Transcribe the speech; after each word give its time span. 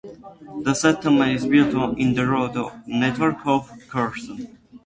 The 0.63 0.73
settlement 0.73 1.33
is 1.35 1.45
built 1.45 1.95
in 1.99 2.15
the 2.15 2.25
road 2.25 2.55
network 2.87 3.45
of 3.45 3.69
Kherson. 3.87 4.57